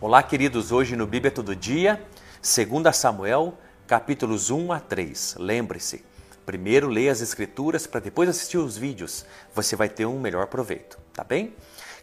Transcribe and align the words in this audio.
Olá, 0.00 0.22
queridos, 0.22 0.72
hoje 0.72 0.96
no 0.96 1.06
Bíblia 1.06 1.30
Todo 1.30 1.54
Dia, 1.54 2.04
2 2.42 2.94
Samuel, 2.94 3.54
capítulos 3.86 4.50
1 4.50 4.72
a 4.72 4.80
3. 4.80 5.36
Lembre-se, 5.38 6.04
primeiro 6.44 6.88
leia 6.88 7.12
as 7.12 7.20
escrituras 7.20 7.86
para 7.86 8.00
depois 8.00 8.28
assistir 8.28 8.58
os 8.58 8.76
vídeos, 8.76 9.24
você 9.54 9.76
vai 9.76 9.88
ter 9.88 10.04
um 10.04 10.18
melhor 10.18 10.48
proveito, 10.48 10.98
tá 11.12 11.22
bem? 11.22 11.54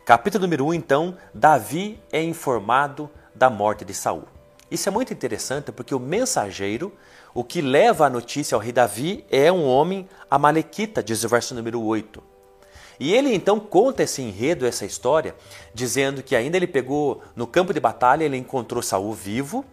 Capítulo 0.05 0.44
número 0.44 0.66
1, 0.68 0.73
então, 0.73 1.18
Davi 1.34 2.00
é 2.12 2.23
informado 2.23 3.12
da 3.36 3.50
morte 3.50 3.84
de 3.84 3.94
Saul. 3.94 4.23
Isso 4.71 4.88
é 4.88 4.92
muito 4.92 5.12
interessante 5.12 5.70
porque 5.71 5.94
o 5.94 6.00
mensageiro, 6.00 6.94
o 7.34 7.44
que 7.44 7.62
leva 7.62 8.08
a 8.08 8.10
notícia 8.10 8.55
ao 8.55 8.62
rei 8.62 8.71
Davi, 8.71 9.26
é 9.30 9.52
um 9.52 9.66
homem 9.66 10.08
amalequita, 10.30 11.04
diz 11.04 11.23
o 11.26 11.30
verso 11.30 11.54
número 11.54 11.82
8. 11.82 12.30
E 13.02 13.16
ele 13.16 13.34
então 13.34 13.60
conta 13.60 14.04
esse 14.04 14.22
enredo, 14.22 14.64
essa 14.64 14.86
história, 14.86 15.34
dizendo 15.73 16.22
que 16.22 16.36
ainda 16.36 16.55
ele 16.55 16.68
pegou 16.68 17.23
no 17.36 17.48
campo 17.48 17.73
de 17.73 17.80
batalha, 17.80 18.23
ele 18.23 18.38
encontrou 18.38 18.84
Saul 18.84 19.12
vivo, 19.12 19.66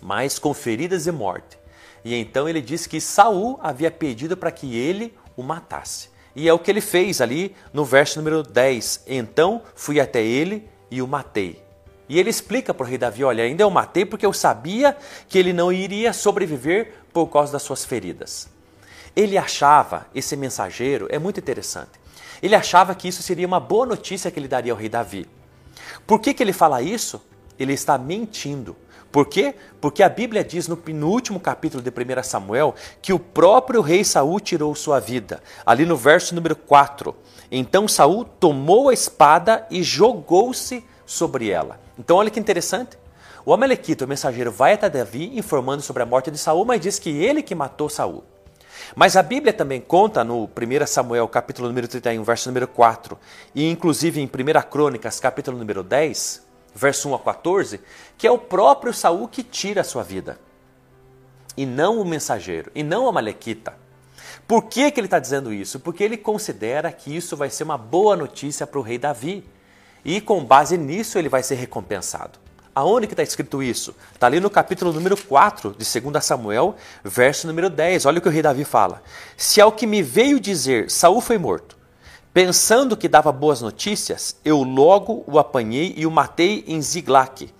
mas 0.00 0.38
com 0.38 0.54
feridas 0.54 1.06
e 1.06 1.12
morte. 1.12 1.58
E 2.02 2.14
então 2.14 2.48
ele 2.48 2.62
diz 2.62 2.86
que 2.86 3.02
Saul 3.02 3.60
havia 3.62 3.90
pedido 3.90 4.34
para 4.34 4.50
que 4.50 4.74
ele 4.78 5.14
o 5.36 5.42
matasse. 5.42 6.08
E 6.34 6.48
é 6.48 6.52
o 6.54 6.58
que 6.58 6.70
ele 6.70 6.80
fez 6.80 7.20
ali 7.20 7.54
no 7.70 7.84
verso 7.84 8.18
número 8.18 8.42
10. 8.42 9.02
Então 9.08 9.60
fui 9.74 10.00
até 10.00 10.24
ele 10.24 10.66
e 10.90 11.02
o 11.02 11.06
matei. 11.06 11.62
E 12.08 12.18
ele 12.18 12.30
explica 12.30 12.72
para 12.72 12.84
o 12.84 12.88
rei 12.88 12.96
Davi: 12.96 13.22
Olha, 13.22 13.44
ainda 13.44 13.62
eu 13.62 13.70
matei 13.70 14.06
porque 14.06 14.24
eu 14.24 14.32
sabia 14.32 14.96
que 15.28 15.36
ele 15.36 15.52
não 15.52 15.70
iria 15.70 16.14
sobreviver 16.14 16.94
por 17.12 17.26
causa 17.26 17.52
das 17.52 17.62
suas 17.62 17.84
feridas. 17.84 18.48
Ele 19.14 19.36
achava, 19.36 20.06
esse 20.14 20.34
mensageiro, 20.34 21.06
é 21.10 21.18
muito 21.18 21.38
interessante, 21.38 22.00
ele 22.42 22.56
achava 22.56 22.94
que 22.94 23.06
isso 23.06 23.22
seria 23.22 23.46
uma 23.46 23.60
boa 23.60 23.86
notícia 23.86 24.30
que 24.30 24.38
ele 24.38 24.48
daria 24.48 24.72
ao 24.72 24.78
rei 24.78 24.88
Davi. 24.88 25.28
Por 26.06 26.18
que, 26.18 26.34
que 26.34 26.42
ele 26.42 26.52
fala 26.52 26.82
isso? 26.82 27.22
Ele 27.58 27.72
está 27.72 27.96
mentindo. 27.96 28.76
Por 29.12 29.26
quê? 29.26 29.54
Porque 29.80 30.02
a 30.02 30.08
Bíblia 30.08 30.42
diz 30.42 30.66
no, 30.66 30.82
no 30.88 31.08
último 31.08 31.38
capítulo 31.38 31.82
de 31.82 31.90
1 31.90 32.22
Samuel 32.22 32.74
que 33.00 33.12
o 33.12 33.18
próprio 33.18 33.82
rei 33.82 34.02
Saul 34.02 34.40
tirou 34.40 34.74
sua 34.74 34.98
vida. 34.98 35.42
Ali 35.66 35.84
no 35.84 35.96
verso 35.96 36.34
número 36.34 36.56
4. 36.56 37.14
Então 37.50 37.86
Saul 37.86 38.24
tomou 38.24 38.88
a 38.88 38.94
espada 38.94 39.66
e 39.70 39.82
jogou-se 39.82 40.82
sobre 41.04 41.50
ela. 41.50 41.78
Então 41.98 42.16
olha 42.16 42.30
que 42.30 42.40
interessante. 42.40 42.96
O 43.44 43.52
Amalequita, 43.52 44.04
o 44.04 44.08
mensageiro, 44.08 44.50
vai 44.50 44.72
até 44.72 44.88
Davi 44.88 45.36
informando 45.36 45.82
sobre 45.82 46.02
a 46.02 46.06
morte 46.06 46.30
de 46.30 46.38
Saul, 46.38 46.64
mas 46.64 46.80
diz 46.80 46.98
que 46.98 47.10
ele 47.10 47.42
que 47.42 47.54
matou 47.54 47.90
Saul. 47.90 48.24
Mas 48.94 49.16
a 49.16 49.22
Bíblia 49.22 49.52
também 49.52 49.80
conta 49.80 50.22
no 50.22 50.44
1 50.44 50.86
Samuel, 50.86 51.26
capítulo 51.26 51.68
número 51.68 51.88
31, 51.88 52.22
verso 52.22 52.48
número 52.48 52.68
4, 52.68 53.18
e 53.54 53.70
inclusive 53.70 54.20
em 54.20 54.26
1 54.26 54.70
Crônicas, 54.70 55.18
capítulo 55.18 55.56
número 55.56 55.82
10, 55.82 56.46
verso 56.74 57.08
1 57.08 57.14
a 57.14 57.18
14, 57.18 57.80
que 58.18 58.26
é 58.26 58.30
o 58.30 58.38
próprio 58.38 58.92
Saul 58.92 59.28
que 59.28 59.42
tira 59.42 59.80
a 59.80 59.84
sua 59.84 60.02
vida. 60.02 60.38
E 61.56 61.64
não 61.64 62.00
o 62.00 62.04
mensageiro, 62.04 62.70
e 62.74 62.82
não 62.82 63.08
a 63.08 63.12
Malequita. 63.12 63.74
Por 64.46 64.64
que, 64.64 64.90
que 64.90 65.00
ele 65.00 65.06
está 65.06 65.18
dizendo 65.18 65.52
isso? 65.52 65.80
Porque 65.80 66.04
ele 66.04 66.16
considera 66.16 66.92
que 66.92 67.14
isso 67.14 67.36
vai 67.36 67.48
ser 67.48 67.64
uma 67.64 67.78
boa 67.78 68.16
notícia 68.16 68.66
para 68.66 68.78
o 68.78 68.82
rei 68.82 68.98
Davi. 68.98 69.44
E 70.04 70.20
com 70.20 70.44
base 70.44 70.76
nisso 70.76 71.18
ele 71.18 71.28
vai 71.28 71.42
ser 71.42 71.54
recompensado. 71.54 72.38
Aonde 72.74 73.06
que 73.06 73.12
está 73.12 73.22
escrito 73.22 73.62
isso? 73.62 73.94
Está 74.14 74.26
ali 74.26 74.40
no 74.40 74.48
capítulo 74.48 74.94
número 74.94 75.14
4 75.14 75.76
de 75.76 76.00
2 76.00 76.24
Samuel, 76.24 76.74
verso 77.04 77.46
número 77.46 77.68
10. 77.68 78.06
Olha 78.06 78.18
o 78.18 78.22
que 78.22 78.28
o 78.28 78.30
rei 78.30 78.40
Davi 78.40 78.64
fala. 78.64 79.02
Se 79.36 79.60
ao 79.60 79.72
que 79.72 79.86
me 79.86 80.02
veio 80.02 80.40
dizer, 80.40 80.90
Saul 80.90 81.20
foi 81.20 81.36
morto, 81.36 81.76
pensando 82.32 82.96
que 82.96 83.08
dava 83.08 83.30
boas 83.30 83.60
notícias, 83.60 84.36
eu 84.42 84.62
logo 84.62 85.22
o 85.26 85.38
apanhei 85.38 85.92
e 85.98 86.06
o 86.06 86.10
matei 86.10 86.64
em 86.66 86.80
Ziglac, 86.80 87.52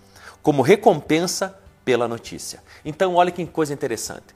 como 0.42 0.62
recompensa 0.62 1.58
pela 1.84 2.08
notícia. 2.08 2.62
Então 2.82 3.14
olha 3.16 3.30
que 3.30 3.44
coisa 3.44 3.74
interessante. 3.74 4.34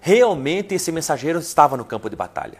Realmente 0.00 0.72
esse 0.72 0.92
mensageiro 0.92 1.40
estava 1.40 1.76
no 1.76 1.84
campo 1.84 2.08
de 2.08 2.14
batalha. 2.14 2.58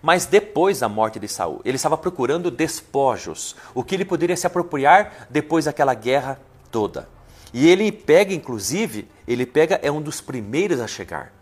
Mas 0.00 0.26
depois 0.26 0.78
da 0.78 0.88
morte 0.88 1.18
de 1.18 1.26
Saul, 1.26 1.60
ele 1.64 1.76
estava 1.76 1.98
procurando 1.98 2.52
despojos, 2.52 3.56
o 3.74 3.82
que 3.82 3.96
ele 3.96 4.04
poderia 4.04 4.36
se 4.36 4.46
apropriar 4.46 5.26
depois 5.28 5.64
daquela 5.64 5.92
guerra 5.92 6.40
toda. 6.70 7.08
E 7.52 7.68
ele 7.68 7.90
pega, 7.90 8.32
inclusive, 8.32 9.08
ele 9.26 9.44
pega, 9.44 9.80
é 9.82 9.90
um 9.90 10.00
dos 10.00 10.20
primeiros 10.20 10.80
a 10.80 10.86
chegar. 10.86 11.32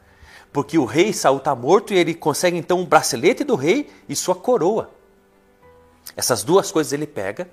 Porque 0.53 0.79
o 0.79 0.85
rei 0.85 1.13
Saul 1.13 1.39
está 1.39 1.55
morto 1.55 1.93
e 1.93 1.97
ele 1.97 2.15
consegue 2.15 2.57
então 2.57 2.81
um 2.81 2.87
bracelete 2.87 3.45
do 3.45 3.55
rei 3.55 3.89
e 4.09 4.17
sua 4.17 4.35
coroa. 4.35 4.91
Essas 6.17 6.43
duas 6.43 6.73
coisas 6.73 6.93
ele 6.93 7.07
pega 7.07 7.49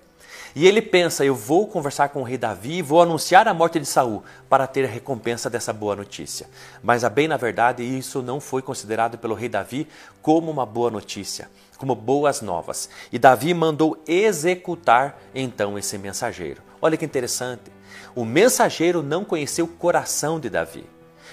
e 0.53 0.67
ele 0.67 0.81
pensa: 0.81 1.23
eu 1.25 1.33
vou 1.33 1.67
conversar 1.67 2.09
com 2.09 2.21
o 2.21 2.23
rei 2.23 2.37
Davi 2.37 2.81
vou 2.81 3.01
anunciar 3.01 3.47
a 3.47 3.53
morte 3.53 3.79
de 3.79 3.85
Saul 3.85 4.23
para 4.49 4.67
ter 4.67 4.85
a 4.85 4.87
recompensa 4.87 5.49
dessa 5.49 5.71
boa 5.71 5.95
notícia. 5.95 6.47
Mas 6.83 7.03
a 7.03 7.09
bem 7.09 7.27
na 7.27 7.37
verdade, 7.37 7.83
isso 7.83 8.21
não 8.21 8.39
foi 8.39 8.61
considerado 8.61 9.17
pelo 9.17 9.35
rei 9.35 9.49
Davi 9.49 9.87
como 10.21 10.51
uma 10.51 10.65
boa 10.65 10.91
notícia, 10.91 11.49
como 11.77 11.95
boas 11.95 12.41
novas. 12.41 12.89
E 13.11 13.17
Davi 13.17 13.53
mandou 13.53 14.01
executar 14.07 15.19
então 15.33 15.77
esse 15.77 15.97
mensageiro. 15.97 16.61
Olha 16.81 16.97
que 16.97 17.05
interessante. 17.05 17.71
O 18.13 18.25
mensageiro 18.25 19.01
não 19.01 19.25
conheceu 19.25 19.65
o 19.65 19.69
coração 19.69 20.39
de 20.39 20.49
Davi. 20.49 20.85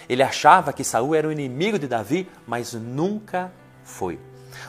Ele 0.08 0.22
achava 0.22 0.72
que 0.72 0.84
Saul 0.84 1.14
era 1.14 1.28
o 1.28 1.32
inimigo 1.32 1.78
de 1.78 1.86
Davi, 1.86 2.28
mas 2.46 2.72
nunca 2.72 3.52
foi. 3.84 4.18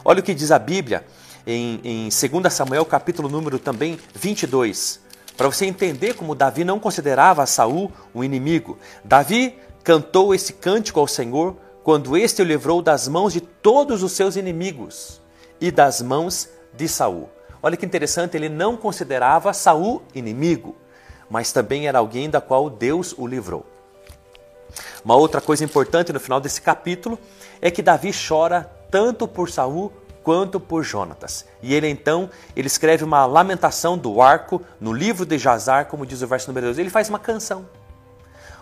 Olha 0.06 0.20
o 0.20 0.24
que 0.24 0.34
diz 0.34 0.52
a 0.52 0.60
Bíblia 0.60 1.06
em, 1.46 1.80
em 1.84 2.10
2 2.10 2.54
Samuel, 2.54 2.86
capítulo 2.86 3.30
número 3.30 3.60
também 3.60 4.00
22. 4.14 5.02
Para 5.36 5.48
você 5.48 5.66
entender 5.66 6.14
como 6.14 6.36
Davi 6.36 6.64
não 6.64 6.80
considerava 6.80 7.46
Saul 7.46 7.92
um 8.14 8.24
inimigo. 8.24 8.78
Davi 9.04 9.58
cantou 9.84 10.34
esse 10.34 10.54
cântico 10.54 11.00
ao 11.00 11.08
Senhor 11.08 11.58
quando 11.84 12.16
este 12.16 12.42
o 12.42 12.46
livrou 12.46 12.82
das 12.82 13.08
mãos 13.08 13.34
de 13.34 13.42
todos 13.42 14.04
os 14.04 14.14
seus 14.14 14.36
inimigos 14.36 15.22
e 15.60 15.72
das 15.72 16.02
mãos 16.02 16.48
de 16.74 16.88
Saul. 16.88 17.30
Olha 17.62 17.78
que 17.78 17.86
interessante, 17.86 18.38
ele 18.38 18.50
não 18.50 18.78
considerava 18.78 19.54
Saul 19.54 20.02
inimigo, 20.14 20.76
mas 21.30 21.52
também 21.52 21.88
era 21.88 22.00
alguém 22.00 22.30
da 22.30 22.40
qual 22.40 22.70
Deus 22.70 23.14
o 23.18 23.26
livrou. 23.26 23.66
Uma 25.04 25.16
outra 25.16 25.42
coisa 25.42 25.64
importante 25.64 26.14
no 26.14 26.20
final 26.20 26.40
desse 26.40 26.62
capítulo 26.62 27.20
é 27.62 27.70
que 27.70 27.82
Davi 27.82 28.12
chora 28.12 28.70
tanto 28.90 29.28
por 29.28 29.50
Saul 29.50 29.92
quanto 30.24 30.60
por 30.60 30.84
Jonatas. 30.84 31.46
E 31.62 31.74
ele 31.74 31.88
então, 31.88 32.30
ele 32.56 32.68
escreve 32.68 33.04
uma 33.04 33.26
lamentação 33.26 33.98
do 33.98 34.22
arco 34.22 34.62
no 34.80 34.94
livro 34.94 35.26
de 35.26 35.38
Jazar, 35.38 35.88
como 35.88 36.06
diz 36.06 36.22
o 36.22 36.28
verso 36.28 36.48
número 36.48 36.68
2. 36.68 36.80
Ele 36.80 36.90
faz 36.90 37.10
uma 37.10 37.20
canção, 37.20 37.68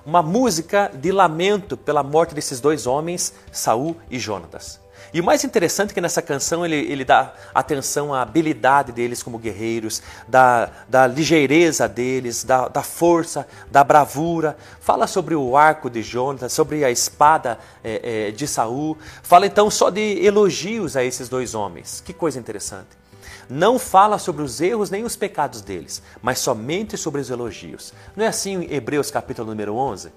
uma 0.05 0.21
música 0.21 0.91
de 0.93 1.11
lamento 1.11 1.77
pela 1.77 2.03
morte 2.03 2.33
desses 2.33 2.59
dois 2.59 2.87
homens, 2.87 3.33
Saul 3.51 3.95
e 4.09 4.17
Jonatas. 4.17 4.80
E 5.13 5.19
o 5.19 5.23
mais 5.23 5.43
interessante 5.43 5.91
é 5.91 5.93
que 5.93 5.99
nessa 5.99 6.21
canção 6.21 6.65
ele, 6.65 6.75
ele 6.75 7.03
dá 7.03 7.33
atenção 7.53 8.13
à 8.13 8.21
habilidade 8.21 8.93
deles 8.93 9.21
como 9.21 9.37
guerreiros, 9.37 10.01
da, 10.25 10.69
da 10.87 11.05
ligeireza 11.05 11.87
deles, 11.87 12.45
da, 12.45 12.69
da 12.69 12.81
força, 12.81 13.45
da 13.69 13.83
bravura. 13.83 14.55
Fala 14.79 15.07
sobre 15.07 15.35
o 15.35 15.57
arco 15.57 15.89
de 15.89 16.01
Jonas, 16.01 16.53
sobre 16.53 16.85
a 16.85 16.89
espada 16.89 17.59
é, 17.83 18.27
é, 18.27 18.31
de 18.31 18.47
Saul. 18.47 18.97
Fala 19.21 19.45
então 19.45 19.69
só 19.69 19.89
de 19.89 20.23
elogios 20.25 20.95
a 20.95 21.03
esses 21.03 21.27
dois 21.27 21.53
homens. 21.53 22.01
Que 22.05 22.13
coisa 22.13 22.39
interessante 22.39 23.01
não 23.49 23.77
fala 23.77 24.17
sobre 24.17 24.41
os 24.43 24.61
erros 24.61 24.89
nem 24.89 25.03
os 25.03 25.17
pecados 25.17 25.61
deles, 25.61 26.01
mas 26.21 26.39
somente 26.39 26.95
sobre 26.95 27.19
os 27.19 27.29
elogios. 27.29 27.93
Não 28.15 28.23
é 28.23 28.27
assim 28.29 28.63
em 28.63 28.73
Hebreus 28.73 29.11
capítulo 29.11 29.49
número 29.49 29.75
11? 29.75 30.09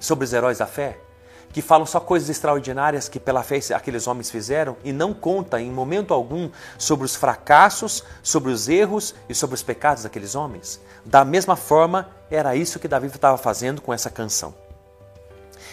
Sobre 0.00 0.24
os 0.24 0.32
heróis 0.32 0.58
da 0.58 0.66
fé? 0.66 0.98
Que 1.54 1.62
falam 1.62 1.86
só 1.86 2.00
coisas 2.00 2.28
extraordinárias 2.28 3.08
que 3.08 3.20
pela 3.20 3.44
fé 3.44 3.60
aqueles 3.72 4.08
homens 4.08 4.28
fizeram 4.28 4.76
e 4.82 4.92
não 4.92 5.14
conta 5.14 5.60
em 5.60 5.70
momento 5.70 6.12
algum 6.12 6.50
sobre 6.76 7.06
os 7.06 7.14
fracassos, 7.14 8.02
sobre 8.24 8.50
os 8.50 8.68
erros 8.68 9.14
e 9.28 9.34
sobre 9.36 9.54
os 9.54 9.62
pecados 9.62 10.02
daqueles 10.02 10.34
homens. 10.34 10.80
Da 11.04 11.24
mesma 11.24 11.54
forma, 11.54 12.10
era 12.28 12.56
isso 12.56 12.80
que 12.80 12.88
Davi 12.88 13.06
estava 13.06 13.38
fazendo 13.38 13.80
com 13.80 13.94
essa 13.94 14.10
canção. 14.10 14.52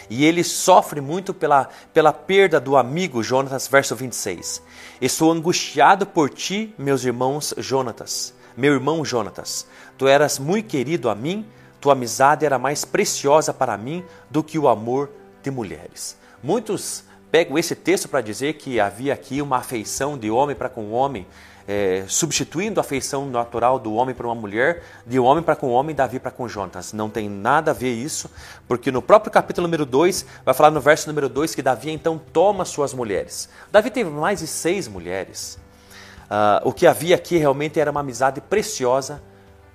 E 0.08 0.24
ele 0.24 0.44
sofre 0.44 1.02
muito 1.02 1.34
pela, 1.34 1.68
pela 1.92 2.14
perda 2.14 2.60
do 2.60 2.78
amigo 2.78 3.24
Jonatas, 3.24 3.68
verso 3.68 3.96
26. 3.96 4.62
Estou 5.02 5.32
angustiado 5.32 6.06
por 6.06 6.30
ti, 6.30 6.76
meus 6.78 7.04
irmãos 7.04 7.56
Jonatas, 7.58 8.36
meu 8.56 8.74
irmão 8.74 9.04
Jonatas. 9.04 9.66
Tu 9.98 10.08
eras 10.08 10.38
muito 10.38 10.68
querido 10.68 11.10
a 11.10 11.16
mim, 11.16 11.44
tua 11.80 11.94
amizade 11.94 12.46
era 12.46 12.60
mais 12.60 12.86
preciosa 12.86 13.52
para 13.52 13.76
mim 13.76 14.06
do 14.30 14.44
que 14.44 14.60
o 14.60 14.68
amor 14.68 15.10
de 15.42 15.52
mulheres. 15.52 16.18
Muitos 16.44 17.04
pegam 17.32 17.58
esse 17.58 17.76
texto 17.76 18.10
para 18.10 18.22
dizer 18.22 18.54
que 18.54 18.80
havia 18.80 19.14
aqui 19.14 19.42
uma 19.42 19.58
afeição 19.58 20.18
de 20.18 20.30
homem 20.30 20.56
para 20.56 20.68
com 20.68 20.92
homem, 20.92 21.26
é, 21.68 22.04
substituindo 22.08 22.80
a 22.80 22.82
afeição 22.82 23.30
natural 23.30 23.80
do 23.80 23.94
homem 23.94 24.14
para 24.14 24.28
uma 24.28 24.36
mulher, 24.36 24.84
de 25.06 25.18
homem 25.18 25.42
para 25.44 25.56
com 25.56 25.70
homem, 25.70 25.96
Davi 25.96 26.20
para 26.20 26.32
com 26.32 26.48
Jonas. 26.48 26.92
Não 26.92 27.10
tem 27.10 27.30
nada 27.30 27.72
a 27.72 27.74
ver 27.74 27.94
isso, 27.94 28.30
porque 28.68 28.92
no 28.92 29.02
próprio 29.02 29.32
capítulo 29.32 29.68
número 29.68 29.86
2, 29.86 30.26
vai 30.44 30.54
falar 30.54 30.72
no 30.72 30.82
verso 30.82 31.08
número 31.08 31.30
2 31.30 31.56
que 31.56 31.62
Davi 31.62 31.92
então 31.92 32.20
toma 32.34 32.66
suas 32.66 32.94
mulheres. 32.94 33.48
Davi 33.72 33.90
teve 33.90 34.10
mais 34.10 34.40
de 34.40 34.48
seis 34.48 34.88
mulheres. 34.88 35.58
Uh, 36.26 36.68
o 36.68 36.74
que 36.74 36.88
havia 36.88 37.16
aqui 37.16 37.38
realmente 37.38 37.80
era 37.80 37.92
uma 37.92 38.00
amizade 38.00 38.42
preciosa, 38.42 39.22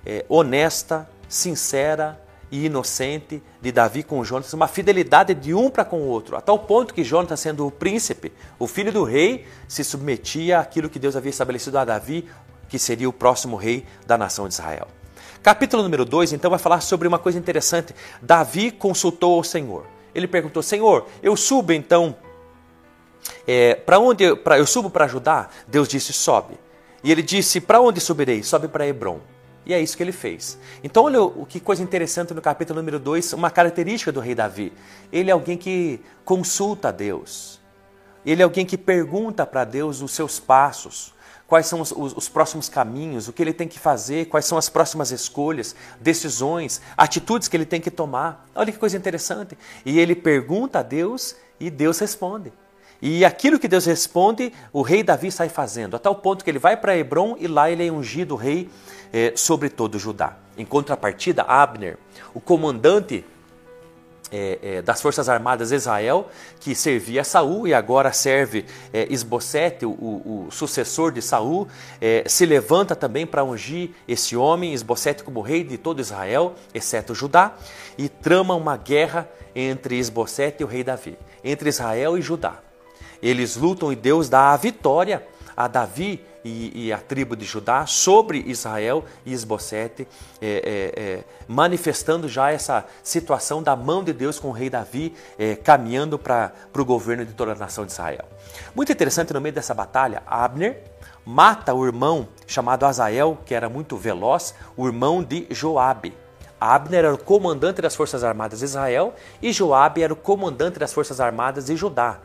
é, 0.05 0.25
honesta, 0.29 1.09
sincera 1.27 2.19
e 2.51 2.65
inocente 2.65 3.41
de 3.61 3.71
Davi 3.71 4.03
com 4.03 4.23
Jonatas, 4.23 4.53
uma 4.53 4.67
fidelidade 4.67 5.33
de 5.33 5.53
um 5.53 5.69
para 5.69 5.83
com 5.83 6.01
o 6.01 6.07
outro, 6.07 6.35
a 6.37 6.41
tal 6.41 6.59
ponto 6.59 6.93
que 6.93 7.03
Jonatas, 7.03 7.39
sendo 7.39 7.67
o 7.67 7.71
príncipe, 7.71 8.31
o 8.57 8.67
filho 8.67 8.91
do 8.91 9.03
rei, 9.03 9.45
se 9.67 9.83
submetia 9.83 10.59
àquilo 10.59 10.89
que 10.89 10.99
Deus 10.99 11.15
havia 11.15 11.29
estabelecido 11.29 11.77
a 11.77 11.85
Davi, 11.85 12.27
que 12.69 12.79
seria 12.79 13.09
o 13.09 13.13
próximo 13.13 13.55
rei 13.55 13.85
da 14.05 14.17
nação 14.17 14.47
de 14.47 14.53
Israel. 14.53 14.87
Capítulo 15.43 15.83
número 15.83 16.03
2, 16.03 16.33
então, 16.33 16.49
vai 16.49 16.59
falar 16.59 16.81
sobre 16.81 17.07
uma 17.07 17.19
coisa 17.19 17.37
interessante. 17.37 17.93
Davi 18.21 18.71
consultou 18.71 19.39
o 19.39 19.43
Senhor. 19.43 19.85
Ele 20.13 20.27
perguntou: 20.27 20.61
Senhor, 20.63 21.07
eu 21.21 21.37
subo 21.37 21.71
então 21.71 22.15
é, 23.45 23.75
para 23.75 23.99
onde 23.99 24.23
eu, 24.23 24.37
pra, 24.37 24.57
eu 24.57 24.65
subo 24.65 24.89
para 24.89 25.05
ajudar? 25.05 25.53
Deus 25.67 25.87
disse: 25.87 26.13
sobe. 26.13 26.55
E 27.03 27.11
ele 27.11 27.21
disse: 27.21 27.61
para 27.61 27.79
onde 27.79 27.99
subirei? 27.99 28.43
Sobe 28.43 28.67
para 28.67 28.87
Hebron. 28.87 29.19
E 29.67 29.73
é 29.73 29.81
isso 29.81 29.97
que 29.97 30.03
ele 30.03 30.13
fez. 30.13 30.57
Então, 30.81 31.03
olha 31.03 31.21
o 31.21 31.45
que 31.45 31.59
coisa 31.59 31.83
interessante 31.83 32.33
no 32.33 32.41
capítulo 32.41 32.79
número 32.79 32.97
2, 32.97 33.33
uma 33.33 33.51
característica 33.51 34.13
do 34.13 34.21
rei 34.21 34.33
Davi. 34.33 34.71
Ele 35.11 35.29
é 35.29 35.33
alguém 35.33 35.57
que 35.57 35.99
consulta 36.23 36.87
a 36.87 36.91
Deus. 36.91 37.59
Ele 38.25 38.41
é 38.41 38.45
alguém 38.45 38.65
que 38.65 38.77
pergunta 38.77 39.45
para 39.45 39.65
Deus 39.65 40.01
os 40.01 40.13
seus 40.13 40.39
passos, 40.39 41.13
quais 41.45 41.65
são 41.65 41.81
os, 41.81 41.91
os, 41.91 42.15
os, 42.15 42.29
próximos 42.29 42.69
caminhos, 42.69 43.27
o 43.27 43.33
que 43.33 43.41
ele 43.41 43.51
tem 43.51 43.67
que 43.67 43.77
fazer, 43.77 44.27
quais 44.27 44.45
são 44.45 44.57
as 44.57 44.69
próximas 44.69 45.11
escolhas, 45.11 45.75
decisões, 45.99 46.81
atitudes 46.95 47.49
que 47.49 47.57
ele 47.57 47.65
tem 47.65 47.81
que 47.81 47.91
tomar. 47.91 48.47
Olha 48.55 48.71
que 48.71 48.79
coisa 48.79 48.95
interessante. 48.95 49.57
E 49.85 49.99
ele 49.99 50.15
pergunta 50.15 50.79
a 50.79 50.83
Deus 50.83 51.35
e 51.59 51.69
Deus 51.69 51.99
responde. 51.99 52.53
E 53.01 53.23
aquilo 53.23 53.59
que 53.59 53.67
Deus 53.67 53.85
responde, 53.85 54.51
o 54.73 54.81
rei 54.81 55.03
Davi 55.03 55.31
sai 55.31 55.49
fazendo, 55.49 55.95
a 55.95 55.99
tal 55.99 56.15
ponto 56.15 56.43
que 56.43 56.49
ele 56.49 56.59
vai 56.59 56.75
para 56.75 56.97
Hebron 56.97 57.35
e 57.39 57.47
lá 57.47 57.69
ele 57.69 57.85
é 57.85 57.91
ungido 57.91 58.35
rei 58.35 58.69
é, 59.13 59.33
sobre 59.35 59.69
todo 59.69 59.99
Judá. 59.99 60.37
Em 60.57 60.65
contrapartida, 60.65 61.43
Abner, 61.43 61.97
o 62.33 62.41
comandante 62.41 63.23
é, 64.31 64.59
é, 64.61 64.81
das 64.81 65.01
Forças 65.01 65.29
Armadas 65.29 65.69
de 65.69 65.75
Israel, 65.75 66.27
que 66.59 66.73
servia 66.73 67.23
Saul 67.23 67.67
e 67.67 67.73
agora 67.73 68.11
serve 68.11 68.65
Esbocete, 68.91 69.85
o, 69.85 69.91
o, 69.91 70.47
sucessor 70.51 71.11
de 71.11 71.21
Saul, 71.21 71.67
se 72.25 72.45
levanta 72.45 72.95
também 72.95 73.25
para 73.25 73.43
ungir 73.43 73.91
esse 74.07 74.35
homem, 74.35 74.73
Esbocete, 74.73 75.23
como 75.23 75.39
rei 75.39 75.63
de 75.63 75.77
todo 75.77 76.01
Israel, 76.01 76.55
exceto 76.73 77.15
Judá, 77.15 77.55
e 77.97 78.09
trama 78.09 78.55
uma 78.55 78.75
guerra 78.75 79.29
entre 79.55 79.97
Esbocete 79.97 80.61
e 80.61 80.65
o 80.65 80.67
rei 80.67 80.83
Davi, 80.83 81.17
entre 81.43 81.69
Israel 81.69 82.17
e 82.17 82.21
Judá. 82.21 82.66
Eles 83.21 83.55
lutam 83.55 83.91
e 83.91 83.95
Deus 83.95 84.29
dá 84.29 84.51
a 84.51 84.57
vitória 84.57 85.23
a 85.57 85.67
Davi 85.67 86.23
e, 86.45 86.85
e 86.85 86.93
a 86.93 86.99
tribo 86.99 87.35
de 87.35 87.43
Judá 87.43 87.87
sobre 87.87 88.43
Israel 88.45 89.03
e 89.25 89.33
Esbocete, 89.33 90.07
é, 90.39 90.93
é, 90.95 91.01
é, 91.01 91.23
manifestando 91.47 92.29
já 92.29 92.51
essa 92.51 92.85
situação 93.01 93.63
da 93.63 93.75
mão 93.75 94.03
de 94.03 94.13
Deus 94.13 94.39
com 94.39 94.49
o 94.49 94.51
rei 94.51 94.69
Davi 94.69 95.15
é, 95.39 95.55
caminhando 95.55 96.19
para 96.19 96.53
o 96.77 96.85
governo 96.85 97.25
de 97.25 97.33
toda 97.33 97.53
a 97.53 97.55
nação 97.55 97.87
de 97.87 97.91
Israel. 97.91 98.25
Muito 98.75 98.91
interessante 98.91 99.33
no 99.33 99.41
meio 99.41 99.55
dessa 99.55 99.73
batalha, 99.73 100.21
Abner 100.27 100.83
mata 101.25 101.73
o 101.73 101.83
irmão 101.83 102.27
chamado 102.45 102.85
Azael, 102.85 103.39
que 103.43 103.55
era 103.55 103.67
muito 103.67 103.97
veloz, 103.97 104.53
o 104.77 104.85
irmão 104.85 105.23
de 105.23 105.47
Joabe. 105.49 106.13
Abner 106.61 106.99
era 106.99 107.13
o 107.13 107.17
comandante 107.17 107.81
das 107.81 107.95
forças 107.95 108.23
armadas 108.23 108.59
de 108.59 108.65
Israel 108.65 109.13
e 109.41 109.51
Joabe 109.51 110.03
era 110.03 110.13
o 110.13 110.15
comandante 110.15 110.77
das 110.77 110.93
forças 110.93 111.19
armadas 111.19 111.65
de 111.65 111.75
Judá, 111.75 112.19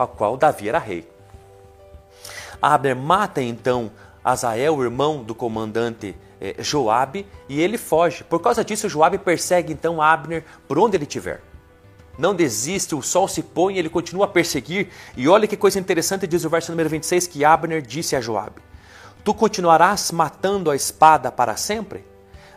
ao 0.00 0.08
qual 0.08 0.34
Davi 0.34 0.66
era 0.66 0.78
rei. 0.78 1.06
Abner 2.60 2.96
mata 2.96 3.42
então 3.42 3.90
Azael, 4.24 4.76
o 4.76 4.82
irmão 4.82 5.22
do 5.22 5.34
comandante 5.34 6.16
eh, 6.40 6.56
Joabe, 6.58 7.26
e 7.48 7.60
ele 7.60 7.76
foge. 7.76 8.24
Por 8.24 8.40
causa 8.40 8.64
disso, 8.64 8.88
Joabe 8.88 9.18
persegue 9.18 9.74
então 9.74 10.00
Abner 10.00 10.42
por 10.66 10.78
onde 10.78 10.96
ele 10.96 11.04
estiver. 11.04 11.42
Não 12.18 12.34
desiste, 12.34 12.94
o 12.94 13.02
sol 13.02 13.28
se 13.28 13.42
põe 13.42 13.76
ele 13.76 13.90
continua 13.90 14.24
a 14.24 14.28
perseguir. 14.28 14.88
E 15.16 15.28
olha 15.28 15.46
que 15.46 15.56
coisa 15.56 15.78
interessante, 15.78 16.26
diz 16.26 16.44
o 16.44 16.50
verso 16.50 16.72
número 16.72 16.88
26, 16.88 17.26
que 17.26 17.44
Abner 17.44 17.82
disse 17.82 18.16
a 18.16 18.22
Joabe: 18.22 18.62
Tu 19.22 19.34
continuarás 19.34 20.10
matando 20.12 20.70
a 20.70 20.76
espada 20.76 21.30
para 21.30 21.56
sempre? 21.56 22.06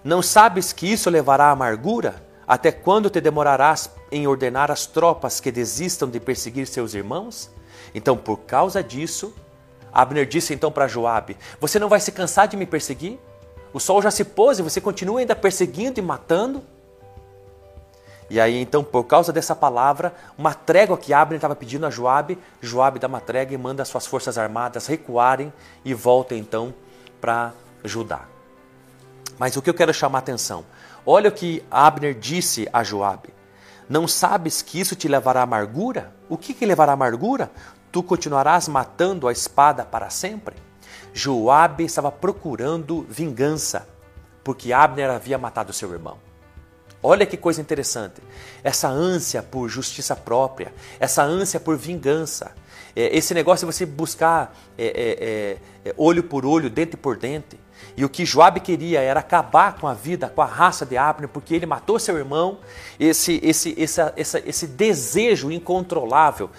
Não 0.01 0.21
sabes 0.21 0.71
que 0.71 0.89
isso 0.89 1.09
levará 1.09 1.45
à 1.45 1.51
amargura? 1.51 2.23
Até 2.47 2.71
quando 2.71 3.09
te 3.09 3.19
demorarás 3.19 3.89
em 4.13 4.27
ordenar 4.27 4.69
às 4.69 4.85
tropas 4.85 5.39
que 5.39 5.51
desistam 5.51 6.09
de 6.09 6.19
perseguir 6.19 6.67
seus 6.67 6.93
irmãos? 6.93 7.49
Então, 7.93 8.15
por 8.15 8.37
causa 8.37 8.83
disso, 8.83 9.33
Abner 9.91 10.25
disse 10.25 10.53
então 10.53 10.71
para 10.71 10.87
Joabe: 10.87 11.35
Você 11.59 11.79
não 11.79 11.89
vai 11.89 11.99
se 11.99 12.11
cansar 12.11 12.47
de 12.47 12.55
me 12.55 12.65
perseguir? 12.65 13.19
O 13.73 13.79
sol 13.79 14.01
já 14.01 14.11
se 14.11 14.23
pôs 14.23 14.59
e 14.59 14.61
você 14.61 14.79
continua 14.79 15.19
ainda 15.19 15.35
perseguindo 15.35 15.99
e 15.99 16.03
matando? 16.03 16.63
E 18.29 18.39
aí 18.39 18.59
então, 18.59 18.83
por 18.83 19.03
causa 19.03 19.33
dessa 19.33 19.55
palavra, 19.55 20.13
uma 20.37 20.53
trégua 20.53 20.97
que 20.97 21.13
Abner 21.13 21.37
estava 21.37 21.55
pedindo 21.55 21.85
a 21.85 21.89
Joabe, 21.89 22.37
Joabe 22.61 22.99
dá 22.99 23.07
uma 23.07 23.19
trégua 23.19 23.53
e 23.53 23.57
manda 23.57 23.83
suas 23.83 24.05
forças 24.05 24.37
armadas 24.37 24.87
recuarem 24.87 25.51
e 25.83 25.93
volta 25.93 26.35
então 26.35 26.73
para 27.19 27.53
Judá. 27.83 28.21
Mas 29.37 29.55
o 29.55 29.61
que 29.61 29.69
eu 29.69 29.73
quero 29.73 29.93
chamar 29.93 30.19
a 30.19 30.21
atenção, 30.21 30.65
olha 31.05 31.29
o 31.29 31.33
que 31.33 31.63
Abner 31.69 32.13
disse 32.13 32.67
a 32.71 32.83
Joabe. 32.83 33.33
Não 33.89 34.07
sabes 34.07 34.61
que 34.61 34.79
isso 34.79 34.95
te 34.95 35.07
levará 35.07 35.41
à 35.41 35.43
amargura? 35.43 36.13
O 36.29 36.37
que, 36.37 36.53
que 36.53 36.65
levará 36.65 36.93
à 36.93 36.95
amargura? 36.95 37.51
Tu 37.91 38.01
continuarás 38.01 38.67
matando 38.67 39.27
a 39.27 39.31
espada 39.31 39.85
para 39.85 40.09
sempre? 40.09 40.55
Joabe 41.13 41.85
estava 41.85 42.11
procurando 42.11 43.05
vingança, 43.09 43.87
porque 44.43 44.73
Abner 44.73 45.09
havia 45.09 45.37
matado 45.37 45.71
seu 45.71 45.91
irmão. 45.91 46.17
Olha 47.01 47.25
que 47.25 47.35
coisa 47.35 47.61
interessante. 47.61 48.21
Essa 48.63 48.87
ânsia 48.87 49.43
por 49.43 49.67
justiça 49.67 50.15
própria, 50.15 50.73
essa 50.99 51.21
ânsia 51.21 51.59
por 51.59 51.77
vingança, 51.77 52.55
é, 52.95 53.15
esse 53.15 53.33
negócio 53.33 53.67
de 53.67 53.73
você 53.73 53.85
buscar 53.85 54.55
é, 54.77 55.59
é, 55.85 55.93
olho 55.97 56.23
por 56.23 56.45
olho, 56.45 56.69
dente 56.69 56.95
por 56.95 57.17
dente. 57.17 57.59
E 57.95 58.03
o 58.03 58.09
que 58.09 58.25
Joabe 58.25 58.59
queria 58.59 59.01
era 59.01 59.19
acabar 59.19 59.77
com 59.77 59.87
a 59.87 59.93
vida, 59.93 60.27
com 60.29 60.41
a 60.41 60.45
raça 60.45 60.85
de 60.85 60.97
Abner, 60.97 61.29
porque 61.29 61.53
ele 61.53 61.65
matou 61.65 61.99
seu 61.99 62.17
irmão. 62.17 62.59
Esse, 62.99 63.39
esse, 63.43 63.75
esse, 63.77 64.01
esse, 64.17 64.43
esse 64.45 64.67
desejo 64.67 65.51
incontrolável 65.51 66.49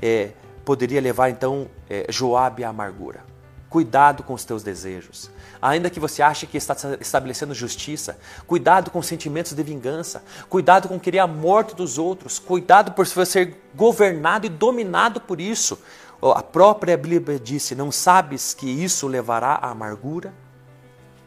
é, 0.00 0.30
poderia 0.64 1.00
levar 1.00 1.30
então 1.30 1.68
é, 1.88 2.06
Joabe 2.08 2.64
à 2.64 2.68
amargura. 2.68 3.24
Cuidado 3.68 4.22
com 4.22 4.34
os 4.34 4.44
teus 4.44 4.62
desejos. 4.62 5.30
Ainda 5.60 5.90
que 5.90 5.98
você 5.98 6.22
ache 6.22 6.46
que 6.46 6.56
está 6.56 6.76
estabelecendo 7.00 7.52
justiça, 7.52 8.16
cuidado 8.46 8.90
com 8.90 9.02
sentimentos 9.02 9.52
de 9.52 9.62
vingança, 9.62 10.22
cuidado 10.48 10.88
com 10.88 11.00
querer 11.00 11.18
a 11.18 11.26
morte 11.26 11.74
dos 11.74 11.98
outros, 11.98 12.38
cuidado 12.38 12.92
por 12.92 13.04
ser 13.06 13.56
governado 13.74 14.46
e 14.46 14.48
dominado 14.48 15.20
por 15.20 15.40
isso. 15.40 15.80
A 16.22 16.42
própria 16.42 16.96
Bíblia 16.96 17.38
disse: 17.38 17.74
Não 17.74 17.90
sabes 17.90 18.54
que 18.54 18.66
isso 18.66 19.08
levará 19.08 19.54
à 19.54 19.70
amargura? 19.70 20.32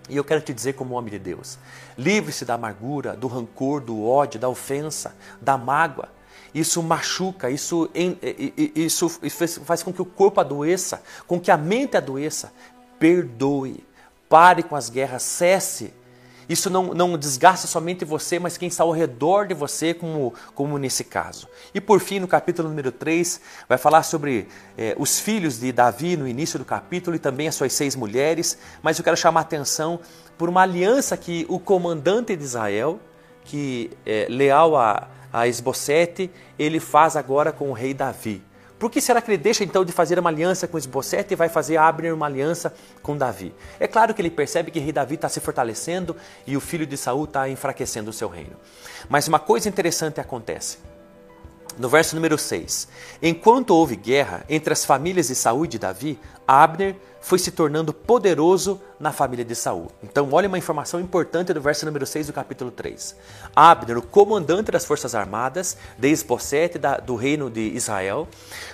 E 0.10 0.16
eu 0.16 0.24
quero 0.24 0.42
te 0.42 0.54
dizer, 0.54 0.74
como 0.74 0.96
homem 0.96 1.12
de 1.12 1.20
Deus, 1.20 1.58
livre-se 1.98 2.46
da 2.46 2.54
amargura, 2.54 3.16
do 3.16 3.28
rancor, 3.28 3.82
do 3.82 4.06
ódio, 4.06 4.40
da 4.40 4.48
ofensa, 4.48 5.16
da 5.42 5.58
mágoa 5.58 6.10
isso 6.54 6.82
machuca, 6.82 7.50
isso, 7.50 7.90
isso 8.76 9.10
faz 9.64 9.84
com 9.84 9.94
que 9.94 10.02
o 10.02 10.06
corpo 10.06 10.40
adoeça, 10.40 11.04
com 11.28 11.40
que 11.40 11.52
a 11.52 11.58
mente 11.58 11.96
adoeça. 11.96 12.52
Perdoe, 13.00 13.86
pare 14.28 14.64
com 14.64 14.76
as 14.76 14.90
guerras, 14.90 15.22
cesse. 15.22 15.94
Isso 16.50 16.70
não, 16.70 16.94
não 16.94 17.18
desgasta 17.18 17.68
somente 17.68 18.06
você, 18.06 18.39
mas 18.39 18.58
quem 18.58 18.70
está 18.70 18.84
ao 18.84 18.92
redor 18.92 19.48
de 19.48 19.54
você, 19.54 19.94
como, 19.94 20.34
como 20.56 20.77
nesse 20.77 21.04
caso. 21.04 21.48
E 21.74 21.82
por 21.82 22.00
fim, 22.00 22.20
no 22.20 22.27
capítulo 22.27 22.70
número 22.70 22.92
3, 22.92 23.42
vai 23.68 23.77
falar 23.77 24.04
sobre 24.04 24.48
eh, 24.77 24.96
os 24.98 25.20
filhos 25.20 25.60
de 25.60 25.72
Davi 25.74 26.16
no 26.16 26.27
início 26.27 26.58
do 26.58 26.63
capítulo 26.63 27.16
e 27.16 27.20
também 27.20 27.50
as 27.50 27.56
suas 27.56 27.74
seis 27.74 27.96
mulheres. 27.96 28.58
Mas 28.82 28.98
eu 28.98 29.04
quero 29.04 29.18
chamar 29.18 29.42
a 29.42 29.44
atenção 29.44 30.00
por 30.38 30.48
uma 30.48 30.62
aliança 30.62 31.18
que 31.18 31.46
o 31.50 31.60
comandante 31.60 32.36
de 32.36 32.44
Israel, 32.44 33.00
que 33.44 33.92
é 34.06 34.27
leal 34.30 34.77
a, 34.77 35.08
a 35.34 35.48
Esbocete, 35.48 36.32
ele 36.58 36.80
faz 36.80 37.18
agora 37.18 37.51
com 37.51 37.70
o 37.70 37.74
rei 37.74 37.94
Davi. 37.94 38.42
Por 38.80 38.92
que 38.92 39.02
será 39.02 39.22
que 39.22 39.32
ele 39.32 39.38
deixa 39.38 39.64
então 39.64 39.84
de 39.84 39.92
fazer 39.92 40.20
uma 40.20 40.30
aliança 40.30 40.68
com 40.68 40.78
Esbocete 40.78 41.34
e 41.34 41.36
vai 41.36 41.50
fazer 41.50 41.78
Abner 41.78 42.14
uma 42.14 42.28
aliança 42.28 42.74
com 43.02 43.18
Davi? 43.18 43.54
É 43.80 43.88
claro 43.88 44.14
que 44.14 44.22
ele 44.22 44.30
percebe 44.30 44.70
que 44.70 44.80
rei 44.80 44.92
Davi 44.92 45.16
está 45.16 45.28
se 45.28 45.40
fortalecendo 45.40 46.16
e 46.46 46.56
o 46.56 46.62
filho 46.62 46.86
de 46.86 46.96
Saul 46.96 47.24
está 47.24 47.50
enfraquecendo 47.50 48.12
o 48.12 48.14
seu 48.14 48.28
reino. 48.28 48.56
Mas 49.10 49.28
uma 49.28 49.40
coisa 49.40 49.68
interessante 49.68 50.22
acontece. 50.22 50.78
No 51.78 51.90
verso 51.90 52.16
número 52.16 52.40
6, 52.40 52.88
enquanto 53.22 53.70
houve 53.70 53.96
guerra 53.96 54.44
entre 54.50 54.74
as 54.74 54.84
famílias 54.84 55.28
de 55.28 55.36
Saul 55.36 55.66
e 55.66 55.68
de 55.68 55.78
Davi, 55.78 56.20
Abner 56.48 56.96
foi 57.22 57.38
se 57.38 57.52
tornando 57.52 57.94
poderoso 57.94 58.82
na 59.00 59.12
família 59.12 59.46
de 59.46 59.54
Saul. 59.54 59.92
Então, 60.02 60.28
olha 60.32 60.48
uma 60.48 60.58
informação 60.58 61.00
importante 61.00 61.54
do 61.54 61.62
verso 61.62 61.86
número 61.86 62.06
6 62.06 62.28
do 62.28 62.34
capítulo 62.34 62.72
3. 62.72 63.16
Abner, 63.56 63.98
o 63.98 64.02
comandante 64.02 64.72
das 64.72 64.86
forças 64.86 65.14
armadas 65.14 65.78
de 66.00 66.10
Esbocete 66.10 66.80
do 67.06 67.16
reino 67.16 67.48
de 67.48 67.62
Israel, 67.76 68.28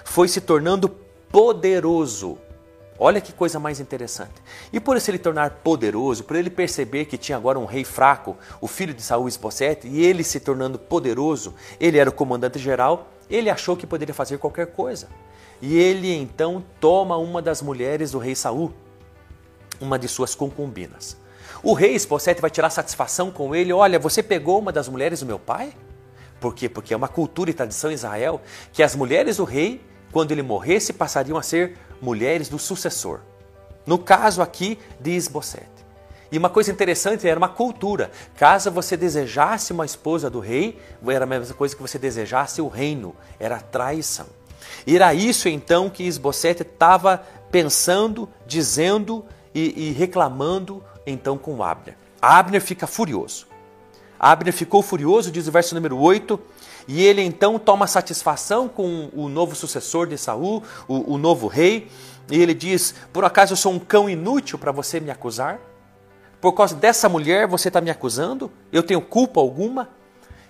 foi 0.05 0.29
se 0.29 0.39
tornando 0.39 0.87
poderoso 1.29 2.37
Olha 2.99 3.19
que 3.19 3.33
coisa 3.33 3.59
mais 3.59 3.79
interessante. 3.79 4.33
E 4.71 4.79
por 4.79 4.99
se 5.01 5.09
ele 5.09 5.17
tornar 5.17 5.49
poderoso, 5.63 6.23
por 6.23 6.35
ele 6.35 6.49
perceber 6.49 7.05
que 7.05 7.17
tinha 7.17 7.37
agora 7.37 7.59
um 7.59 7.65
rei 7.65 7.83
fraco, 7.83 8.37
o 8.61 8.67
filho 8.67 8.93
de 8.93 9.01
Saul 9.01 9.27
Esbocete, 9.27 9.87
e 9.87 10.05
ele 10.05 10.23
se 10.23 10.39
tornando 10.39 10.77
poderoso, 10.77 11.55
ele 11.79 11.97
era 11.97 12.09
o 12.09 12.13
comandante 12.13 12.59
geral, 12.59 13.09
ele 13.29 13.49
achou 13.49 13.75
que 13.75 13.87
poderia 13.87 14.13
fazer 14.13 14.37
qualquer 14.37 14.67
coisa. 14.67 15.09
E 15.61 15.77
ele 15.77 16.13
então 16.13 16.63
toma 16.79 17.17
uma 17.17 17.41
das 17.41 17.61
mulheres 17.61 18.11
do 18.11 18.19
rei 18.19 18.35
Saul, 18.35 18.71
uma 19.81 19.97
de 19.97 20.07
suas 20.07 20.35
concubinas. 20.35 21.17
O 21.63 21.73
rei 21.73 21.95
Esbocete 21.95 22.41
vai 22.41 22.49
tirar 22.49 22.69
satisfação 22.69 23.31
com 23.31 23.55
ele, 23.55 23.71
olha, 23.71 23.97
você 23.97 24.21
pegou 24.21 24.59
uma 24.59 24.71
das 24.71 24.87
mulheres 24.87 25.21
do 25.21 25.25
meu 25.25 25.39
pai? 25.39 25.73
Por 26.39 26.53
quê? 26.53 26.67
Porque 26.67 26.93
é 26.93 26.97
uma 26.97 27.07
cultura 27.07 27.49
e 27.49 27.53
tradição 27.53 27.89
em 27.89 27.93
Israel 27.93 28.41
que 28.73 28.83
as 28.83 28.95
mulheres 28.95 29.37
do 29.37 29.45
rei, 29.45 29.81
quando 30.11 30.31
ele 30.31 30.41
morresse, 30.41 30.91
passariam 30.91 31.37
a 31.37 31.41
ser 31.41 31.77
mulheres 32.03 32.49
do 32.49 32.59
sucessor. 32.59 33.21
No 33.85 33.97
caso 33.97 34.41
aqui 34.41 34.77
de 34.99 35.11
Esbocete. 35.11 35.67
E 36.31 36.37
uma 36.37 36.49
coisa 36.49 36.71
interessante 36.71 37.27
era 37.27 37.37
uma 37.37 37.47
cultura. 37.47 38.11
Caso 38.35 38.71
você 38.71 38.97
desejasse 38.97 39.71
uma 39.71 39.85
esposa 39.85 40.29
do 40.29 40.39
rei, 40.39 40.79
era 41.07 41.25
a 41.25 41.27
mesma 41.27 41.53
coisa 41.55 41.75
que 41.75 41.81
você 41.81 41.97
desejasse 41.99 42.61
o 42.61 42.67
reino. 42.67 43.15
Era 43.39 43.59
traição. 43.59 44.25
E 44.85 44.95
era 44.95 45.13
isso 45.13 45.47
então 45.47 45.89
que 45.89 46.03
Esbocete 46.03 46.63
estava 46.63 47.23
pensando, 47.51 48.27
dizendo 48.47 49.23
e, 49.53 49.89
e 49.89 49.91
reclamando 49.91 50.83
então 51.05 51.37
com 51.37 51.63
Abner. 51.63 51.95
Abner 52.21 52.61
fica 52.61 52.87
furioso. 52.87 53.52
Abner 54.23 54.53
ficou 54.53 54.81
furioso, 54.81 55.29
diz 55.29 55.49
o 55.49 55.51
verso 55.51 55.75
número 55.75 55.97
8, 55.97 56.39
e 56.87 57.03
ele 57.03 57.21
então 57.21 57.59
toma 57.59 57.85
satisfação 57.87 58.69
com 58.69 59.09
o 59.11 59.27
novo 59.27 59.53
sucessor 59.53 60.07
de 60.07 60.17
Saul, 60.17 60.63
o, 60.87 61.15
o 61.15 61.17
novo 61.17 61.47
rei, 61.47 61.89
e 62.31 62.41
ele 62.41 62.53
diz: 62.53 62.95
Por 63.11 63.25
acaso 63.25 63.51
eu 63.51 63.57
sou 63.57 63.73
um 63.73 63.79
cão 63.79 64.09
inútil 64.09 64.57
para 64.57 64.71
você 64.71 65.01
me 65.01 65.11
acusar? 65.11 65.59
Por 66.39 66.53
causa 66.53 66.73
dessa 66.73 67.09
mulher 67.09 67.47
você 67.47 67.67
está 67.67 67.81
me 67.81 67.89
acusando? 67.89 68.49
Eu 68.71 68.81
tenho 68.81 69.01
culpa 69.01 69.41
alguma? 69.41 69.89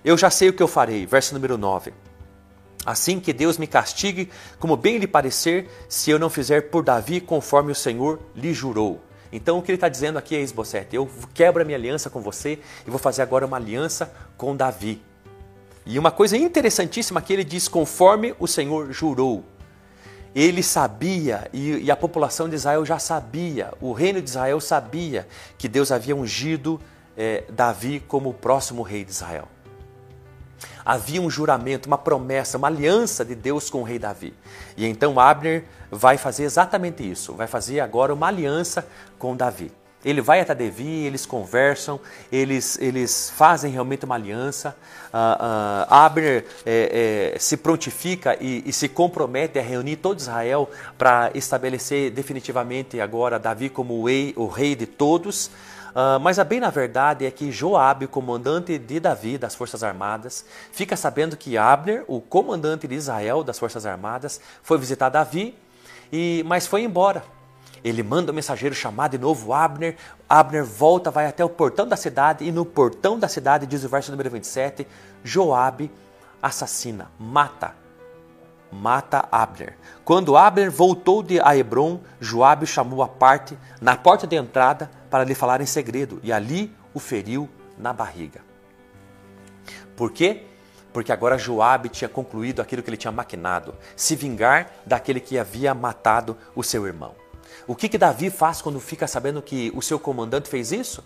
Eu 0.06 0.16
já 0.20 0.30
sei 0.30 0.50
o 0.50 0.54
que 0.54 0.62
eu 0.62 0.68
farei. 0.68 1.08
Verso 1.08 1.34
número 1.34 1.58
9. 1.58 1.96
Assim 2.86 3.20
que 3.20 3.34
Deus 3.34 3.58
me 3.58 3.66
castigue, 3.66 4.30
como 4.60 4.78
bem 4.78 5.00
lhe 5.00 5.08
parecer, 5.08 5.68
se 5.90 6.12
eu 6.12 6.20
não 6.20 6.30
fizer 6.30 6.70
por 6.70 6.84
Davi 6.84 7.20
conforme 7.20 7.72
o 7.72 7.76
Senhor 7.76 8.20
lhe 8.36 8.54
jurou. 8.54 9.02
Então 9.34 9.58
o 9.58 9.64
que 9.64 9.72
ele 9.72 9.78
está 9.78 9.90
dizendo 9.90 10.20
aqui 10.20 10.36
é 10.36 10.42
Esbocete, 10.42 10.96
eu 10.96 11.10
quebro 11.34 11.64
a 11.64 11.66
minha 11.66 11.76
aliança 11.76 12.08
com 12.08 12.22
você 12.22 12.60
e 12.86 12.90
vou 12.90 13.00
fazer 13.00 13.24
agora 13.24 13.48
uma 13.48 13.58
aliança 13.58 14.14
com 14.38 14.56
Davi. 14.56 15.02
E 15.88 15.98
uma 15.98 16.12
coisa 16.12 16.38
interessantíssima 16.38 17.20
que 17.20 17.34
ele 17.34 17.44
diz, 17.44 17.68
conforme 17.68 18.36
o 18.40 18.48
Senhor 18.48 18.94
jurou. 18.94 19.44
Ele 20.36 20.62
sabia, 20.62 21.50
e, 21.52 21.78
e 21.80 21.92
a 21.92 21.96
população 21.96 22.48
de 22.48 22.56
Israel 22.56 22.86
já 22.86 23.00
sabia, 23.00 23.74
o 23.82 23.92
reino 23.92 24.22
de 24.22 24.30
Israel 24.30 24.62
sabia 24.62 25.28
que 25.58 25.68
Deus 25.68 25.92
havia 25.92 26.16
ungido 26.16 26.80
é, 27.18 27.44
Davi 27.50 28.00
como 28.08 28.30
o 28.30 28.34
próximo 28.34 28.84
rei 28.84 29.04
de 29.04 29.12
Israel. 29.12 29.48
Havia 30.86 31.22
um 31.22 31.30
juramento, 31.30 31.88
uma 31.88 31.98
promessa, 31.98 32.58
uma 32.58 32.68
aliança 32.68 33.24
de 33.24 33.36
Deus 33.36 33.70
com 33.70 33.82
o 33.82 33.84
rei 33.84 34.00
Davi. 34.00 34.34
E 34.76 34.86
então 34.86 35.20
Abner 35.20 35.64
vai 35.90 36.18
fazer 36.18 36.44
exatamente 36.44 37.10
isso, 37.10 37.34
vai 37.34 37.48
fazer 37.48 37.80
agora 37.80 38.14
uma 38.14 38.28
aliança 38.28 38.88
com 39.18 39.36
Davi. 39.36 39.72
Ele 40.04 40.22
vai 40.22 40.42
até 40.42 40.54
Davi, 40.54 41.06
eles 41.06 41.26
conversam, 41.26 42.00
eles, 42.30 42.78
eles 42.82 43.32
fazem 43.36 43.72
realmente 43.72 44.04
uma 44.04 44.16
aliança. 44.16 44.76
Uh, 45.14 45.16
uh, 45.16 45.94
Abner 45.94 46.46
é, 46.66 47.34
é, 47.36 47.40
se 47.40 47.56
prontifica 47.56 48.36
e, 48.42 48.64
e, 48.66 48.74
se 48.74 48.90
compromete 48.90 49.58
a 49.60 49.62
reunir 49.62 49.98
todo 49.98 50.20
Israel 50.20 50.70
para 50.98 51.32
estabelecer 51.34 52.12
definitivamente 52.12 53.00
agora 53.00 53.40
Davi 53.40 53.70
como 53.70 53.94
o 53.94 54.06
rei, 54.06 54.34
o 54.36 54.48
rei 54.48 54.76
de 54.76 54.86
todos. 54.86 55.50
Uh, 55.94 56.20
mas 56.20 56.40
a 56.40 56.44
bem 56.44 56.60
na 56.60 56.72
verdade 56.72 57.24
é 57.24 57.30
que 57.30 57.52
Joabe, 57.52 58.08
comandante 58.08 58.80
de 58.80 59.00
Davi 59.00 59.38
das 59.38 59.54
Forças 59.54 59.84
Armadas, 59.84 60.44
fica 60.72 60.98
sabendo 60.98 61.38
que 61.38 61.56
Abner, 61.56 62.04
o 62.08 62.20
comandante 62.20 62.88
de 62.88 62.96
Israel 62.96 63.44
das 63.44 63.60
Forças 63.60 63.86
Armadas, 63.86 64.42
foi 64.64 64.80
visitar 64.80 65.10
Davi, 65.10 65.56
e 66.12 66.44
mas 66.48 66.66
foi 66.66 66.84
embora. 66.84 67.24
Ele 67.84 68.02
manda 68.02 68.32
o 68.32 68.36
mensageiro 68.36 68.74
chamar 68.74 69.10
de 69.10 69.18
novo 69.18 69.54
Abner. 69.54 69.96
Abner 70.28 70.66
volta, 70.66 71.12
vai 71.12 71.28
até 71.28 71.46
o 71.46 71.50
portão 71.50 71.88
da 71.88 71.98
cidade 71.98 72.44
e 72.44 72.52
no 72.52 72.66
portão 72.66 73.20
da 73.20 73.28
cidade, 73.28 73.68
diz 73.68 73.84
o 73.84 73.90
verso 73.90 74.10
número 74.10 74.32
27, 74.32 74.88
Joabe 75.24 75.92
assassina, 76.42 77.12
mata 77.20 77.83
mata 78.74 79.28
Abner. 79.32 79.78
Quando 80.04 80.36
Abner 80.36 80.72
voltou 80.72 81.24
de 81.24 81.40
a 81.40 81.56
Hebron, 81.56 82.00
Joabe 82.20 82.66
chamou 82.66 83.02
a 83.02 83.08
parte 83.08 83.58
na 83.80 83.96
porta 83.96 84.28
de 84.28 84.36
entrada 84.36 84.90
para 85.10 85.24
lhe 85.24 85.36
falar 85.36 85.62
em 85.62 85.66
segredo 85.66 86.20
e 86.24 86.34
ali 86.34 86.76
o 86.94 87.00
feriu 87.00 87.50
na 87.78 87.94
barriga. 87.94 88.42
Por 89.96 90.12
quê? 90.12 90.44
Porque 90.92 91.12
agora 91.12 91.38
Joabe 91.38 91.90
tinha 91.90 92.10
concluído 92.10 92.62
aquilo 92.62 92.84
que 92.84 92.90
ele 92.90 92.98
tinha 92.98 93.12
maquinado, 93.12 93.76
se 93.96 94.16
vingar 94.16 94.72
daquele 94.86 95.20
que 95.20 95.40
havia 95.40 95.74
matado 95.74 96.38
o 96.56 96.64
seu 96.64 96.86
irmão. 96.86 97.16
O 97.66 97.76
que, 97.76 97.88
que 97.88 97.98
Davi 97.98 98.30
faz 98.30 98.62
quando 98.62 98.80
fica 98.80 99.08
sabendo 99.08 99.42
que 99.42 99.72
o 99.76 99.82
seu 99.82 100.00
comandante 100.00 100.50
fez 100.50 100.72
isso? 100.72 101.04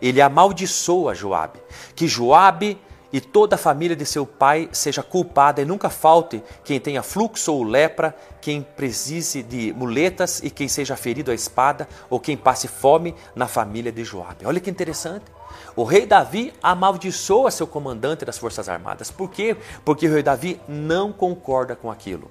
Ele 0.00 0.20
amaldiçoa 0.20 1.14
Joabe, 1.14 1.60
que 1.94 2.08
Joabe 2.08 2.78
e 3.12 3.20
toda 3.20 3.56
a 3.56 3.58
família 3.58 3.96
de 3.96 4.06
seu 4.06 4.26
pai 4.26 4.68
seja 4.72 5.02
culpada 5.02 5.60
e 5.60 5.64
nunca 5.64 5.90
falte 5.90 6.42
quem 6.64 6.78
tenha 6.78 7.02
fluxo 7.02 7.52
ou 7.52 7.62
lepra, 7.62 8.14
quem 8.40 8.62
precise 8.62 9.42
de 9.42 9.72
muletas 9.72 10.40
e 10.42 10.50
quem 10.50 10.68
seja 10.68 10.96
ferido 10.96 11.30
à 11.30 11.34
espada 11.34 11.88
ou 12.08 12.20
quem 12.20 12.36
passe 12.36 12.68
fome 12.68 13.14
na 13.34 13.46
família 13.46 13.92
de 13.92 14.04
Joabe. 14.04 14.46
Olha 14.46 14.60
que 14.60 14.70
interessante. 14.70 15.24
O 15.74 15.84
rei 15.84 16.06
Davi 16.06 16.52
amaldiçoa 16.62 17.50
seu 17.50 17.66
comandante 17.66 18.24
das 18.24 18.38
forças 18.38 18.68
armadas. 18.68 19.10
Por 19.10 19.30
quê? 19.30 19.56
Porque 19.84 20.06
o 20.06 20.12
rei 20.12 20.22
Davi 20.22 20.60
não 20.68 21.12
concorda 21.12 21.74
com 21.74 21.90
aquilo 21.90 22.30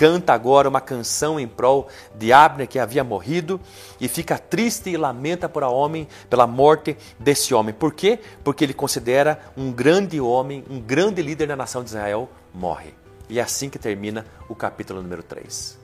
canta 0.00 0.32
agora 0.32 0.66
uma 0.66 0.80
canção 0.80 1.38
em 1.38 1.46
prol 1.46 1.86
de 2.14 2.32
Abner 2.32 2.66
que 2.66 2.78
havia 2.78 3.04
morrido 3.04 3.60
e 4.00 4.08
fica 4.08 4.38
triste 4.38 4.88
e 4.88 4.96
lamenta 4.96 5.46
por 5.46 5.62
a 5.62 5.68
homem, 5.68 6.08
pela 6.30 6.46
morte 6.46 6.96
desse 7.18 7.52
homem. 7.52 7.74
Por 7.74 7.92
quê? 7.92 8.18
Porque 8.42 8.64
ele 8.64 8.72
considera 8.72 9.38
um 9.54 9.70
grande 9.70 10.18
homem, 10.18 10.64
um 10.70 10.80
grande 10.80 11.20
líder 11.20 11.48
da 11.48 11.54
nação 11.54 11.84
de 11.84 11.90
Israel 11.90 12.30
morre. 12.54 12.94
E 13.28 13.38
é 13.38 13.42
assim 13.42 13.68
que 13.68 13.78
termina 13.78 14.24
o 14.48 14.54
capítulo 14.54 15.02
número 15.02 15.22
3. 15.22 15.78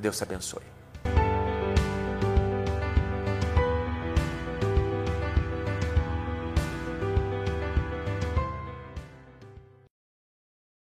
Deus 0.00 0.16
te 0.16 0.24
abençoe. 0.24 0.73